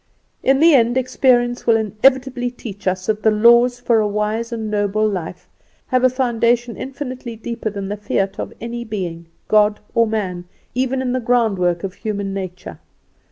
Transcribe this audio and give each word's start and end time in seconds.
"In 0.41 0.59
the 0.59 0.73
end 0.73 0.97
experience 0.97 1.67
will 1.67 1.75
inevitably 1.77 2.49
teach 2.49 2.87
us 2.87 3.05
that 3.05 3.21
the 3.21 3.29
laws 3.29 3.79
for 3.79 3.99
a 3.99 4.07
wise 4.07 4.51
and 4.51 4.71
noble 4.71 5.07
life 5.07 5.47
have 5.89 6.03
a 6.03 6.09
foundation 6.09 6.75
infinitely 6.75 7.35
deeper 7.35 7.69
than 7.69 7.87
the 7.87 7.97
fiat 7.97 8.39
of 8.39 8.51
any 8.59 8.83
being, 8.83 9.27
God 9.47 9.79
or 9.93 10.07
man, 10.07 10.45
even 10.73 11.03
in 11.03 11.13
the 11.13 11.19
groundwork 11.19 11.83
of 11.83 11.93
human 11.93 12.33
nature. 12.33 12.79